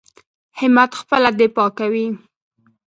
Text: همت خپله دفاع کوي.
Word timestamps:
همت 0.59 0.91
خپله 0.99 1.29
دفاع 1.39 1.69
کوي. 1.79 2.07